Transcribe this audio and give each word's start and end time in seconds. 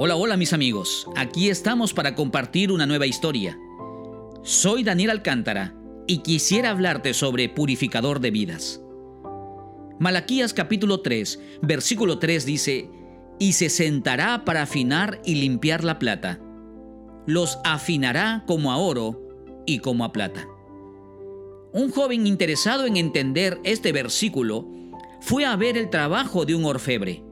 Hola, 0.00 0.14
hola 0.14 0.36
mis 0.36 0.52
amigos, 0.52 1.08
aquí 1.16 1.50
estamos 1.50 1.92
para 1.92 2.14
compartir 2.14 2.70
una 2.70 2.86
nueva 2.86 3.06
historia. 3.06 3.58
Soy 4.44 4.84
Daniel 4.84 5.10
Alcántara 5.10 5.74
y 6.06 6.18
quisiera 6.18 6.70
hablarte 6.70 7.14
sobre 7.14 7.48
purificador 7.48 8.20
de 8.20 8.30
vidas. 8.30 8.80
Malaquías 9.98 10.54
capítulo 10.54 11.00
3, 11.00 11.40
versículo 11.62 12.20
3 12.20 12.46
dice, 12.46 12.88
y 13.40 13.54
se 13.54 13.68
sentará 13.70 14.44
para 14.44 14.62
afinar 14.62 15.20
y 15.24 15.34
limpiar 15.34 15.82
la 15.82 15.98
plata. 15.98 16.38
Los 17.26 17.58
afinará 17.64 18.44
como 18.46 18.70
a 18.70 18.76
oro 18.76 19.20
y 19.66 19.80
como 19.80 20.04
a 20.04 20.12
plata. 20.12 20.46
Un 21.72 21.90
joven 21.90 22.24
interesado 22.28 22.86
en 22.86 22.98
entender 22.98 23.58
este 23.64 23.90
versículo 23.90 24.64
fue 25.20 25.44
a 25.44 25.56
ver 25.56 25.76
el 25.76 25.90
trabajo 25.90 26.44
de 26.44 26.54
un 26.54 26.66
orfebre. 26.66 27.24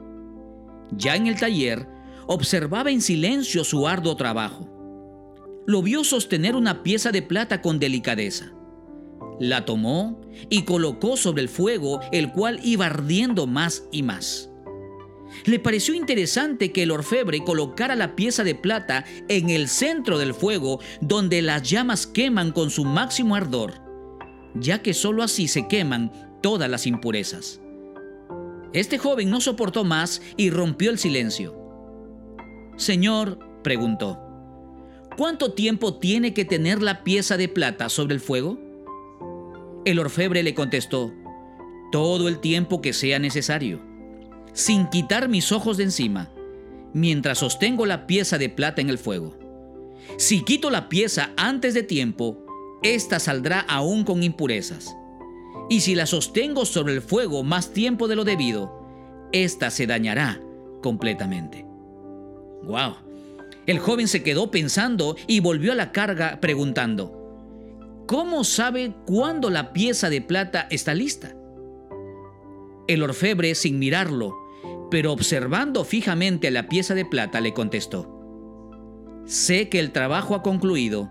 Ya 0.91 1.15
en 1.15 1.27
el 1.27 1.39
taller, 1.39 1.95
observaba 2.27 2.91
en 2.91 3.01
silencio 3.01 3.63
su 3.63 3.87
arduo 3.87 4.15
trabajo. 4.15 4.69
Lo 5.65 5.81
vio 5.81 6.03
sostener 6.03 6.55
una 6.55 6.83
pieza 6.83 7.11
de 7.11 7.21
plata 7.21 7.61
con 7.61 7.79
delicadeza. 7.79 8.53
La 9.39 9.65
tomó 9.65 10.21
y 10.49 10.63
colocó 10.63 11.17
sobre 11.17 11.41
el 11.41 11.49
fuego, 11.49 11.99
el 12.11 12.31
cual 12.31 12.59
iba 12.63 12.85
ardiendo 12.85 13.47
más 13.47 13.83
y 13.91 14.03
más. 14.03 14.49
Le 15.45 15.59
pareció 15.59 15.93
interesante 15.93 16.71
que 16.71 16.83
el 16.83 16.91
orfebre 16.91 17.43
colocara 17.43 17.95
la 17.95 18.15
pieza 18.15 18.43
de 18.43 18.55
plata 18.55 19.05
en 19.27 19.49
el 19.49 19.67
centro 19.67 20.17
del 20.17 20.33
fuego 20.33 20.79
donde 21.01 21.41
las 21.41 21.63
llamas 21.69 22.07
queman 22.07 22.51
con 22.51 22.69
su 22.69 22.85
máximo 22.85 23.35
ardor, 23.35 23.73
ya 24.55 24.81
que 24.81 24.93
sólo 24.93 25.23
así 25.23 25.47
se 25.47 25.67
queman 25.67 26.11
todas 26.41 26.69
las 26.69 26.87
impurezas. 26.87 27.61
Este 28.73 28.97
joven 28.97 29.29
no 29.29 29.41
soportó 29.41 29.83
más 29.83 30.21
y 30.37 30.49
rompió 30.49 30.89
el 30.89 30.97
silencio. 30.97 31.66
Señor, 32.77 33.39
preguntó, 33.63 34.19
¿cuánto 35.17 35.53
tiempo 35.53 35.95
tiene 35.95 36.35
que 36.35 36.45
tener 36.45 36.83
la 36.83 37.03
pieza 37.03 37.35
de 37.35 37.49
plata 37.49 37.89
sobre 37.89 38.13
el 38.13 38.21
fuego? 38.21 38.59
El 39.83 39.97
orfebre 39.97 40.43
le 40.43 40.53
contestó, 40.53 41.11
todo 41.91 42.27
el 42.27 42.37
tiempo 42.39 42.79
que 42.79 42.93
sea 42.93 43.17
necesario, 43.17 43.81
sin 44.53 44.87
quitar 44.89 45.27
mis 45.27 45.51
ojos 45.51 45.77
de 45.77 45.85
encima, 45.85 46.29
mientras 46.93 47.39
sostengo 47.39 47.87
la 47.87 48.05
pieza 48.05 48.37
de 48.37 48.49
plata 48.49 48.79
en 48.79 48.89
el 48.89 48.99
fuego. 48.99 49.35
Si 50.17 50.43
quito 50.43 50.69
la 50.69 50.87
pieza 50.87 51.31
antes 51.35 51.73
de 51.73 51.81
tiempo, 51.81 52.45
ésta 52.83 53.19
saldrá 53.19 53.61
aún 53.61 54.03
con 54.03 54.21
impurezas. 54.21 54.95
Y 55.67 55.81
si 55.81 55.95
la 55.95 56.05
sostengo 56.05 56.63
sobre 56.65 56.93
el 56.93 57.01
fuego 57.01 57.43
más 57.43 57.73
tiempo 57.73 58.07
de 58.07 58.15
lo 58.15 58.23
debido, 58.23 58.71
ésta 59.31 59.71
se 59.71 59.87
dañará 59.87 60.39
completamente. 60.81 61.66
¡Wow! 62.63 62.95
El 63.65 63.79
joven 63.79 64.07
se 64.07 64.23
quedó 64.23 64.49
pensando 64.49 65.15
y 65.27 65.41
volvió 65.41 65.73
a 65.73 65.75
la 65.75 65.91
carga 65.91 66.39
preguntando, 66.39 67.13
¿cómo 68.07 68.43
sabe 68.43 68.93
cuándo 69.05 69.49
la 69.49 69.73
pieza 69.73 70.09
de 70.09 70.21
plata 70.21 70.67
está 70.69 70.93
lista? 70.93 71.35
El 72.87 73.03
orfebre, 73.03 73.53
sin 73.55 73.77
mirarlo, 73.79 74.35
pero 74.89 75.11
observando 75.11 75.83
fijamente 75.83 76.49
la 76.49 76.69
pieza 76.69 76.95
de 76.95 77.03
plata, 77.03 77.41
le 77.41 77.53
contestó, 77.53 78.13
sé 79.25 79.67
que 79.67 79.79
el 79.79 79.91
trabajo 79.91 80.35
ha 80.35 80.41
concluido 80.41 81.09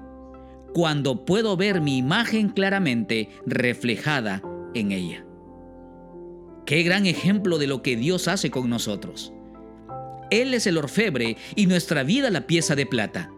cuando 0.73 1.25
puedo 1.25 1.57
ver 1.57 1.81
mi 1.81 1.99
imagen 1.99 2.49
claramente 2.49 3.29
reflejada 3.45 4.43
en 4.75 4.93
ella. 4.93 5.27
Qué 6.65 6.83
gran 6.83 7.07
ejemplo 7.07 7.59
de 7.59 7.67
lo 7.67 7.83
que 7.83 7.97
Dios 7.97 8.29
hace 8.29 8.51
con 8.51 8.69
nosotros. 8.69 9.33
Él 10.31 10.55
es 10.55 10.67
el 10.67 10.79
orfebre 10.79 11.37
y 11.55 11.67
nuestra 11.67 12.03
vida 12.03 12.31
la 12.31 12.47
pieza 12.47 12.75
de 12.75 12.87
plata. 12.87 13.31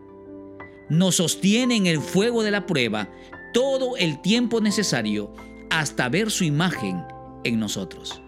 Nos 0.88 1.16
sostiene 1.16 1.76
en 1.76 1.86
el 1.86 2.00
fuego 2.00 2.42
de 2.42 2.50
la 2.50 2.66
prueba 2.66 3.10
todo 3.52 3.96
el 3.96 4.20
tiempo 4.22 4.60
necesario 4.60 5.32
hasta 5.70 6.08
ver 6.08 6.30
su 6.30 6.44
imagen 6.44 7.02
en 7.44 7.60
nosotros. 7.60 8.22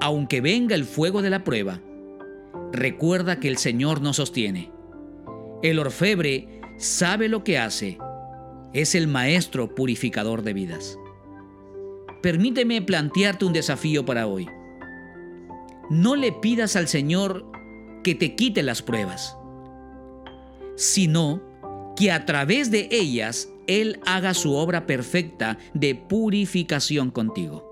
Aunque 0.00 0.40
venga 0.40 0.74
el 0.74 0.84
fuego 0.84 1.22
de 1.22 1.30
la 1.30 1.44
prueba, 1.44 1.80
recuerda 2.72 3.38
que 3.38 3.48
el 3.48 3.56
Señor 3.56 4.00
nos 4.00 4.16
sostiene. 4.16 4.72
El 5.62 5.78
orfebre 5.78 6.60
sabe 6.78 7.28
lo 7.28 7.44
que 7.44 7.58
hace. 7.58 7.98
Es 8.72 8.96
el 8.96 9.06
maestro 9.06 9.74
purificador 9.76 10.42
de 10.42 10.54
vidas. 10.54 10.98
Permíteme 12.20 12.82
plantearte 12.82 13.44
un 13.44 13.52
desafío 13.52 14.04
para 14.04 14.26
hoy 14.26 14.48
no 15.92 16.16
le 16.16 16.32
pidas 16.32 16.74
al 16.74 16.88
Señor 16.88 17.44
que 18.02 18.14
te 18.14 18.34
quite 18.34 18.62
las 18.62 18.80
pruebas, 18.80 19.36
sino 20.74 21.42
que 21.96 22.10
a 22.10 22.24
través 22.24 22.70
de 22.70 22.88
ellas 22.90 23.50
Él 23.66 24.00
haga 24.06 24.32
su 24.32 24.54
obra 24.54 24.86
perfecta 24.86 25.58
de 25.74 25.94
purificación 25.94 27.10
contigo. 27.10 27.68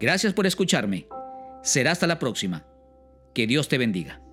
Gracias 0.00 0.32
por 0.32 0.48
escucharme. 0.48 1.06
Será 1.62 1.92
hasta 1.92 2.08
la 2.08 2.18
próxima. 2.18 2.66
Que 3.34 3.46
Dios 3.46 3.68
te 3.68 3.78
bendiga. 3.78 4.23